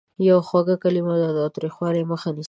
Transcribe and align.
یوه 0.27 0.43
خوږه 0.47 0.75
کلمه 0.83 1.13
د 1.21 1.23
تاوتریخوالي 1.37 2.03
مخه 2.11 2.29
نیسي. 2.35 2.39